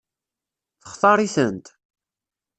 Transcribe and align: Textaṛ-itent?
Textaṛ-itent? 0.81 1.65